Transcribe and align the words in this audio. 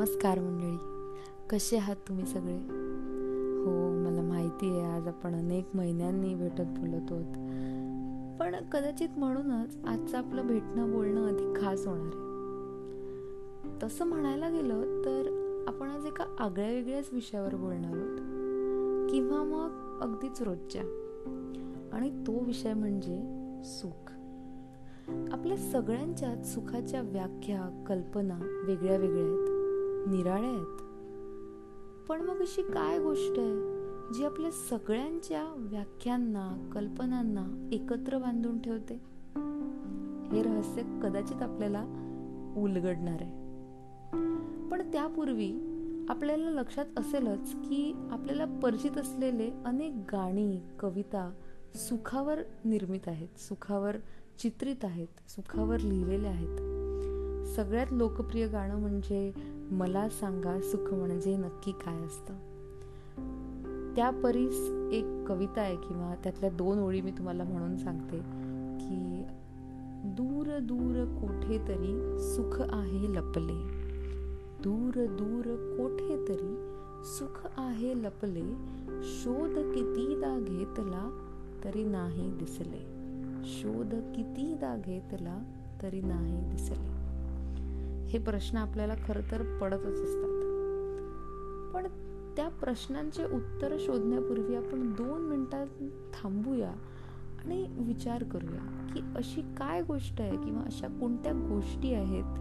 नमस्कार 0.00 0.38
मंडळी. 0.38 0.76
कसे 1.50 1.76
आहात 1.76 1.96
तुम्ही 2.08 2.26
सगळे? 2.26 2.56
हो 3.64 3.90
मला 3.90 4.22
माहिती 4.22 4.68
आहे 4.70 4.92
आज 4.92 5.08
आपण 5.08 5.34
अनेक 5.34 5.68
महिन्यांनी 5.74 6.34
भेटत 6.34 6.62
बोलत 6.62 7.12
आहोत 7.12 7.34
पण 8.40 8.68
कदाचित 8.72 9.08
म्हणूनच 9.16 9.76
आजचं 9.86 10.18
आपलं 10.18 10.46
भेटणं 10.46 10.92
बोलणं 10.92 11.26
अधिक 11.26 11.64
खास 11.64 11.86
होणार 11.86 12.06
आहे. 12.06 12.18
तसं 13.82 14.04
म्हणायला 14.04 14.48
गेलं 14.48 15.02
तर 15.04 15.22
आपण 15.68 15.88
आज 15.88 16.06
एका 16.06 16.36
आगळ्या 16.38 16.70
वेगळ्याच 16.70 17.08
विषयावर 17.12 17.54
बोलणार 17.54 17.96
आहोत. 17.96 18.18
किंवा 19.10 19.42
मग 19.42 20.00
अगदीच 20.02 20.42
रोजच्या. 20.42 20.82
आणि 21.92 22.10
तो 22.26 22.44
विषय 22.44 22.74
म्हणजे 22.74 23.22
सुख. 23.64 24.12
आपल्या 25.32 25.56
सगळ्यांच्याच 25.56 26.54
सुखाच्या 26.54 27.02
व्याख्या 27.02 27.84
कल्पना 27.88 28.62
वेगळ्या 28.66 28.96
वेगळ्या 28.96 29.24
आहेत. 29.24 29.49
निराळ्या 30.06 30.50
आहेत. 30.50 30.76
पण 32.08 32.20
मग 32.20 32.40
अशी 32.40 32.62
काय 32.62 32.98
गोष्ट 32.98 33.38
आहे? 33.38 33.80
जी 34.14 34.24
आपल्या 34.24 34.50
सगळ्यांच्या 34.50 35.54
व्याख्यांना 35.56 36.70
कल्पनांना 36.72 37.68
एकत्र 37.72 38.18
बांधून 38.18 38.62
ठेवते. 38.62 38.94
हे 40.32 40.42
रहस्य 40.42 40.82
कदाचित 40.82 41.42
आपल्याला 41.42 41.84
उलगडणार 42.56 43.18
आहे. 43.20 43.30
पण 44.68 44.92
त्यापूर्वी 44.92 45.76
आपल्याला 46.08 46.50
लक्षात 46.50 46.84
असेलच 46.96 47.54
की 47.54 47.94
आपल्याला 48.10 48.44
परिचित 48.62 48.98
असलेले 48.98 49.50
अनेक 49.64 49.92
गाणी 49.92 50.60
कविता 50.80 51.32
सुखावर 51.74 52.38
निर्मित 52.64 53.08
आहेत 53.08 53.38
सुखावर 53.38 53.96
चित्रित 54.38 54.84
आहेत 54.84 55.30
सुखावर 55.30 55.80
लिहिलेले 55.80 56.28
आहेत. 56.28 56.89
सगळ्यात 57.56 57.86
लोकप्रिय 57.90 58.46
गाणं 58.46 58.78
म्हणजे 58.78 59.32
मला 59.70 60.08
सांगा 60.08 60.60
सुख 60.60 60.94
म्हणजे 60.94 61.36
नक्की 61.36 61.72
काय 61.72 62.02
असतं. 62.02 62.34
त्या 63.96 64.10
परीस 64.10 64.70
एक 64.92 65.28
कविता 65.28 65.60
आहे 65.60 65.76
किंवा 65.76 66.14
त्यातल्या 66.22 66.50
दोन 66.50 66.78
ओळी 66.78 67.00
मी 67.00 67.10
तुम्हाला 67.10 67.44
म्हणून 67.44 67.76
सांगते 67.76 68.18
की 68.80 69.22
दूर 70.04 70.58
दूर 70.58 71.18
कोठे 71.20 71.58
तरी 71.68 72.18
सुख 72.18 72.60
आहे 72.60 73.12
लपले. 73.12 73.80
दूर 74.62 75.06
दूर 75.06 75.76
कोठे 75.78 76.28
तरी 76.28 76.72
सुख 77.04 77.46
आहे 77.56 77.94
लपले. 77.96 78.54
शोध 79.02 79.54
कितीदा 79.58 80.38
घेतला 80.38 81.26
तरी 81.64 81.84
नाही 81.84 82.30
दिसले. 82.30 82.86
शोध 83.44 83.94
कितीदा 83.94 84.76
घेतला 84.76 85.38
तरी 85.82 86.00
नाही 86.00 86.50
दिसले. 86.50 86.99
हे 88.10 88.18
प्रश्न 88.18 88.56
आपल्याला 88.56 88.94
खरं 89.08 89.20
तर 89.30 89.58
पडतच 89.58 90.00
असतात. 90.00 90.38
पण 91.74 91.86
त्या 92.36 92.48
प्रश्नांचे 92.48 93.24
उत्तर 93.24 93.76
शोधण्यापूर्वी 93.80 94.54
आपण 94.54 94.92
दोन 94.92 95.22
मिनिटात 95.22 95.66
थांबूया 96.14 96.70
आणि 97.44 97.66
विचार 97.70 98.24
करूया 98.24 98.92
की 98.94 99.00
अशी 99.16 99.40
काय 99.40 99.82
गोष्ट 99.82 100.20
आहे 100.20 100.36
किंवा 100.36 100.62
अशा 100.62 100.86
कोणत्या 100.86 101.32
गोष्टी 101.32 101.94
आहेत 101.94 102.38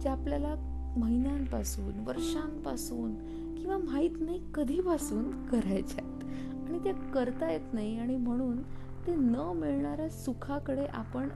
ज्या 0.00 0.12
आपल्याला 0.12 0.54
महिन्यांपासून 0.96 2.00
वर्षांपासून 2.06 3.14
किंवा 3.54 3.78
माहीत 3.78 4.10
नाही 4.20 4.40
कधीपासून 4.54 5.46
करायच्या 5.46 6.04
आहेत. 6.04 6.24
आणि 6.68 6.78
त्या 6.78 6.94
करता 6.94 7.50
येत 7.50 7.74
नाही 7.74 7.98
आणि 7.98 8.16
म्हणून 8.16 8.62
ते 9.06 9.14
न 9.14 9.52
मिळणाऱ्या 9.56 10.08
सुखाकडे 10.08 10.84
आपण 10.84 11.28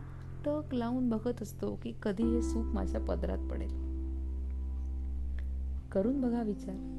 टक 0.44 0.74
लावून 0.74 1.08
बघत 1.08 1.42
असतो 1.42 1.78
की 1.82 1.92
कधी 2.02 2.22
हे 2.22 2.42
सुख 2.42 2.64
माझ्या 2.64 3.00
पदरात 3.00 3.38
पडेल. 3.38 3.70
करून 5.92 6.20
बघा 6.20 6.42
विचार. 6.42 6.98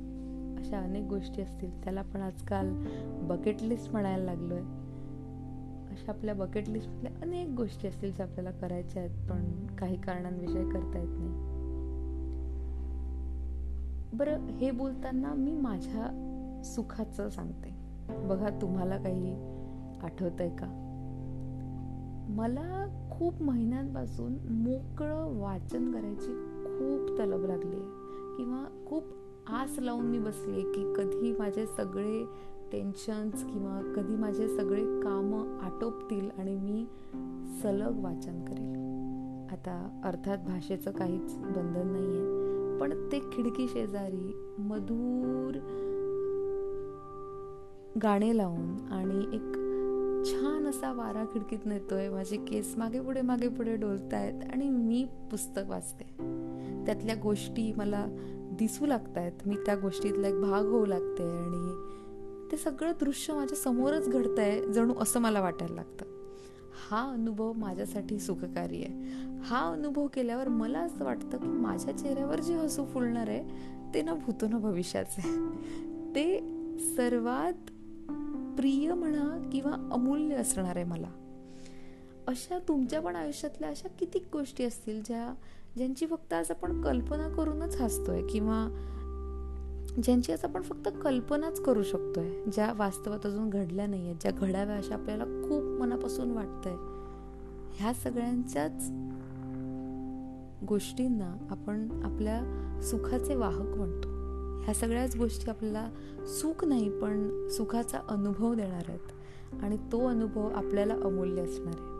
अशा 0.59 0.79
अनेक 0.79 1.03
गोष्टी 1.03 1.41
असतील 1.41 1.83
त्याला 1.83 2.01
पण 2.01 2.21
आजकाल 2.21 2.73
बकेट 3.21 3.61
लिस्ट 3.61 3.91
म्हणायला 3.91 4.23
लागलोय. 4.23 4.61
अशा 5.91 6.11
आपल्या 6.11 6.35
बकेट 6.35 6.69
लिस्टमधल्या 6.69 7.11
अनेक 7.21 7.47
गोष्टी 7.47 7.87
असतील 7.87 8.13
ज्या 8.13 8.25
आपल्याला 8.25 8.51
करायच्या 8.51 9.03
आहेत 9.03 9.29
पण 9.29 9.65
काही 9.75 10.01
कारणांविषयी 10.01 10.69
करता 10.69 10.99
येत 10.99 11.09
नाही. 11.09 11.53
बरं 14.17 14.47
हे 14.47 14.71
बोलताना 14.71 15.33
मी 15.33 15.53
माझ्या 15.53 16.29
सुखाचं 16.65 17.29
सांगते. 17.29 17.69
बघा 18.27 18.49
तुम्हाला 18.61 18.97
काही 18.97 19.33
आठवत 20.03 20.41
आहे 20.41 20.49
का? 20.49 20.82
मला 22.33 22.85
खूप 23.11 23.41
महिन्यांपासून 23.41 24.33
मोकळं 24.49 25.39
वाचन 25.39 25.91
करायची 25.91 26.33
खूप 26.65 27.19
तलब 27.19 27.45
लागली. 27.45 27.75
आहे 27.75 28.37
किंवा 28.37 28.85
खूप 28.85 29.03
आस 29.47 29.79
लावून 29.79 30.05
मी 30.05 30.19
बसली 30.19 30.61
की 30.61 30.93
कधी 30.93 31.35
माझे 31.39 31.65
सगळे 31.65 32.23
टेन्शन्स 32.71 33.43
किंवा 33.43 33.93
कधी 33.95 34.15
माझे 34.15 34.47
सगळे 34.47 35.01
कामं 35.01 35.59
आटोपतील 35.59 36.29
आणि 36.37 36.55
मी 36.55 36.85
सलग 37.61 38.03
वाचन 38.03 38.45
करेल. 38.45 38.71
आता 39.51 40.01
अर्थात 40.05 40.37
भाषेचं 40.37 40.91
काहीच 40.91 41.37
बंधन 41.37 41.87
नाही 41.87 42.05
आहे 42.05 42.79
पण 42.79 43.11
ते 43.11 43.19
खिडकी 43.19 43.67
शेजारी 43.67 44.33
मधुर 44.57 45.57
गाणे 48.03 48.37
लावून 48.37 48.87
आणि 48.91 49.35
एक 49.35 49.62
छान 50.25 50.67
असा 50.67 50.91
वारा 50.93 51.25
खिडकीत 51.25 51.65
नेतोय 51.65 52.09
माझे 52.09 52.37
केस 52.37 52.73
मागे 52.77 52.99
पुढे 53.01 53.21
मागे 53.21 53.47
पुढे 53.47 53.75
डोलतायत 53.75 54.43
आणि 54.53 54.69
मी 54.69 55.05
पुस्तक 55.31 55.61
वाचते. 55.67 56.03
त्यातल्या 56.85 57.15
गोष्टी 57.15 57.73
मला 57.73 58.05
दिसू 58.59 58.85
लागतायत. 58.85 59.31
मी 59.45 59.55
त्या 59.65 59.75
गोष्टीतला 59.75 60.27
एक 60.27 60.39
भाग 60.41 60.65
होऊ 60.65 60.85
लागते 60.85 61.23
आणि 61.23 61.71
ते 62.51 62.57
सगळं 62.57 62.91
दृश्य 62.99 63.33
माझ्या 63.33 63.57
समोरच 63.57 64.09
घडतंय 64.09 64.61
जणू 64.61 64.93
असं 64.99 65.19
मला 65.19 65.41
वाटायला 65.41 65.75
लागतं. 65.75 66.05
हा 66.89 67.11
अनुभव 67.11 67.53
माझ्यासाठी 67.53 68.19
सुखकारी 68.19 68.83
आहे. 68.83 69.23
हा 69.43 69.71
अनुभव 69.71 70.07
केल्यावर 70.07 70.47
मला 70.47 70.79
असं 70.79 71.05
वाटतं 71.05 71.37
की 71.37 71.47
माझ्या 71.47 71.97
चेहऱ्यावर 71.97 72.39
जे 72.39 72.53
हसू 72.53 72.85
फुलणार 72.85 73.29
आहे 73.29 73.43
ते 73.93 74.01
ना 74.01 74.13
भूतो 74.13 74.47
ना 74.47 74.57
भविष्याचे. 74.57 75.21
ते 76.15 76.39
सर्वात 76.95 77.69
प्रिय 78.55 78.93
म्हणा 78.93 79.49
किंवा 79.51 79.89
अमूल्य 79.91 80.35
असणार 80.35 80.75
आहे 80.75 80.85
मला. 80.85 81.07
अशा 82.27 82.59
तुमच्या 82.67 83.01
पण 83.01 83.15
आयुष्यातल्या 83.15 83.69
अशा 83.69 83.87
कितीक 83.99 84.23
गोष्टी 84.33 84.63
असतील 84.63 85.01
ज्या 85.05 85.33
ज्यांची 85.75 86.05
फक्त 86.05 86.33
आज 86.33 86.51
आपण 86.51 86.81
कल्पना 86.81 87.29
करूनच 87.29 87.81
हसतोय 87.81 88.21
किंवा 88.27 88.67
ज्यांची 90.03 90.31
आज 90.31 90.43
आपण 90.43 90.61
फक्त 90.61 90.89
कल्पनाच 91.03 91.61
करू 91.61 91.83
शकतोय 91.83 92.43
ज्या 92.53 92.73
वास्तवात 92.73 93.25
अजून 93.25 93.49
घडल्या 93.49 93.87
नाही 93.87 94.05
आहेत 94.05 94.15
ज्या 94.21 94.31
घडाव्या 94.31 94.75
अशा 94.75 94.93
आपल्याला 94.93 95.23
खूप 95.23 95.63
मनापासून 95.63 96.31
वाटतंय. 96.31 96.75
ह्या 97.75 97.93
सगळ्यांच्याच 97.93 98.89
गोष्टींना 100.67 101.47
आपण 101.49 102.01
आपल्या 102.03 102.41
सुखाचे 102.83 103.35
वाहक 103.35 103.75
म्हणतो. 103.77 104.12
ह्या 104.63 104.73
सगळ्याच 104.73 105.15
गोष्टी 105.15 105.49
आपल्याला 105.49 105.89
सुख 106.27 106.65
नाही 106.65 106.89
पण 106.89 107.47
सुखाचा 107.47 107.99
अनुभव 108.09 108.53
देणार 108.53 108.83
आहेत. 108.87 109.11
आणि 109.63 109.77
तो 109.77 110.07
अनुभव 110.07 110.49
आपल्याला 110.53 110.93
अमूल्य 110.93 111.41
असणार 111.41 111.73
आहे. 111.73 111.93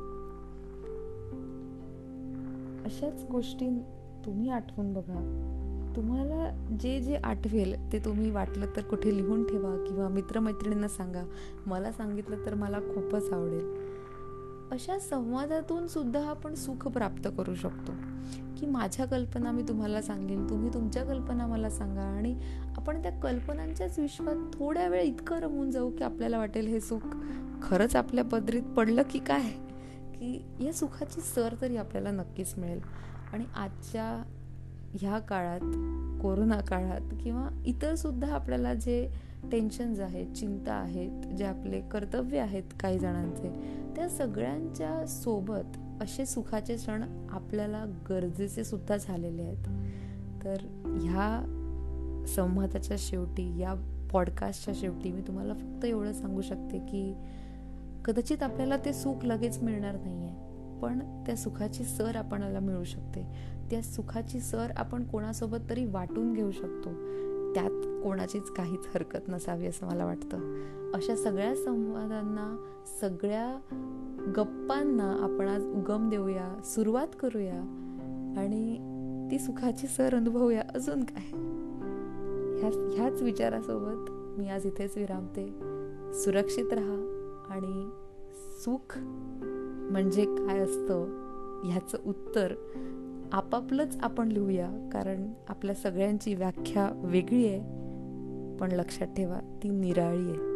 अशाच 2.85 3.31
गोष्टी 3.31 3.81
तुम्ही 4.25 4.49
आठवून 4.49 4.93
बघा. 4.93 5.49
तुम्हाला 5.95 6.67
जे 6.79 6.99
जे 6.99 7.15
आठवेल 7.15 7.93
ते 7.93 7.99
तुम्ही 7.99 8.31
वाटलं 8.31 8.65
तर 8.75 8.81
कुठे 8.81 9.17
लिहून 9.17 9.47
ठेवा 9.47 9.85
किंवा 9.87 10.07
मित्रमैत्रिणींना 10.07 10.87
सांगा. 10.87 11.23
मला 11.65 11.91
सांगितलं 11.91 12.45
तर 12.45 12.53
मला 12.53 12.79
खूपच 12.79 13.31
आवडेल. 13.31 13.93
अशा 14.71 14.99
संवादातून 14.99 15.87
सुद्धा 15.87 16.27
आपण 16.27 16.53
सुख 16.53 16.87
प्राप्त 16.87 17.29
करू 17.37 17.55
शकतो. 17.55 17.91
की 18.59 18.65
माझ्या 18.65 19.05
कल्पना 19.05 19.51
मी 19.51 19.63
तुम्हाला 19.63 20.01
सांगेन 20.01 20.49
तुम्ही 20.49 20.73
तुमच्या 20.73 21.03
कल्पना 21.03 21.47
मला 21.47 21.69
सांगा 21.69 22.01
आणि 22.01 22.39
आपण 22.77 23.01
त्या 23.01 23.11
कल्पनांच्याच 23.11 23.99
विश्वात 23.99 24.35
थोड्या 24.53 24.87
वेळ 24.87 25.01
इतकं 25.01 25.35
रमून 25.35 25.71
जाऊ 25.71 25.91
की 25.91 26.03
आपल्याला 26.03 26.37
वाटेल 26.37 26.67
हे 26.67 26.79
सुख 26.79 26.99
खरंच 27.63 27.95
आपल्या 27.95 28.23
पदरीत 28.23 28.63
पडलं 28.63 29.01
की 29.11 29.19
काय? 29.19 29.51
की 30.11 30.45
या 30.59 30.73
सुखाची 30.73 31.21
सर 31.21 31.55
तरी 31.61 31.77
आपल्याला 31.77 32.11
नक्कीच 32.11 32.53
मिळेल. 32.57 32.81
आणि 33.33 33.43
आजच्या 33.55 34.23
ह्या 34.93 35.19
काळात 35.19 35.59
कोरोना 36.21 36.61
काळात 36.61 37.01
किंवा 37.23 37.63
इतर 37.65 37.95
सुद्धा 37.95 38.35
आपल्याला 38.35 38.73
जे 38.73 39.09
टेन्शन्स 39.51 39.99
आहेत 39.99 40.33
चिंता 40.35 40.73
आहेत 40.73 41.25
जे 41.27 41.45
आपले 41.45 41.81
कर्तव्य 41.81 42.39
आहेत 42.39 42.63
काही 42.79 42.99
जणांचे 42.99 43.49
त्या 43.95 44.09
सगळ्यांच्या 44.09 45.05
सोबत 45.07 45.77
असे 46.01 46.25
सुखाचे 46.25 46.75
क्षण 46.75 47.03
आपल्याला 47.31 47.85
गरजेचे 48.09 48.63
सुद्धा 48.63 48.97
झालेले 48.97 49.41
आहेत. 49.41 49.67
तर 50.43 50.57
ह्या 51.01 52.25
संवादाच्या 52.27 52.97
शेवटी 52.99 53.59
या 53.59 53.73
पॉडकास्टच्या 54.11 54.73
शेवटी 54.77 55.11
मी 55.11 55.21
तुम्हाला 55.21 55.53
फक्त 55.53 55.85
एवढं 55.85 56.13
सांगू 56.13 56.41
शकते 56.41 56.79
की 56.79 57.13
कदाचित 58.05 58.43
आपल्याला 58.43 58.77
ते 58.77 58.93
सुख 58.93 59.25
लगेच 59.25 59.63
मिळणार 59.63 59.95
नाही 59.95 60.23
आहे 60.23 60.79
पण 60.81 60.99
त्या 61.25 61.35
सुखाची 61.35 61.83
सर 61.83 62.15
आपणाला 62.15 62.59
मिळू 62.59 62.83
शकते. 62.83 63.25
त्या 63.71 63.81
सुखाची 63.81 64.39
सर 64.39 64.71
आपण 64.77 65.03
कोणासोबत 65.03 65.57
तरी 65.69 65.85
वाटून 65.85 66.33
घेऊ 66.33 66.51
शकतो. 66.51 66.89
त्यात 67.53 67.92
कोणाचीच 68.03 68.49
काहीच 68.49 68.87
हरकत 68.95 69.19
नसावी 69.27 69.67
असं 69.67 69.87
मला 69.87 70.05
वाटतं. 70.05 70.37
अशा 70.93 71.15
सगळ्या 71.15 71.55
संवादांना 71.55 72.57
सगळ्या 73.01 73.59
गप्पांना 74.37 75.17
आपण 75.21 75.47
आज 75.47 75.65
उगम 75.65 76.09
देऊया 76.09 76.55
सुरुवात 76.63 77.07
करूया 77.19 77.61
आणि 78.37 78.89
ती 79.31 79.39
सुखाची 79.39 79.87
सर 79.87 80.15
अनुभवूया. 80.15 80.61
अजून 80.75 81.03
काय? 81.03 81.25
ह्याच 82.59 82.77
ह्याच 82.95 83.21
विचारासोबत 83.21 84.11
मी 84.39 84.49
आज 84.49 84.65
इथेच 84.65 84.97
विरामते. 84.97 85.59
सुरक्षित 86.13 86.73
राहा 86.73 87.09
आणि 87.49 87.89
सुख 88.63 88.97
म्हणजे 89.91 90.25
काय 90.25 90.59
असतं 90.59 91.03
ह्याचं 91.65 91.97
उत्तर 92.05 92.53
आपापलंच 93.31 93.97
आपण 94.03 94.27
लिहूया 94.27 94.89
कारण 94.93 95.33
आपल्या 95.49 95.75
सगळ्यांची 95.75 96.35
व्याख्या 96.35 96.89
वेगळी 96.95 97.47
आहे. 97.47 97.82
पण 98.59 98.71
लक्षात 98.71 99.07
ठेवा 99.07 99.39
ती 99.63 99.69
निराळी 99.69 100.31
आहे. 100.31 100.52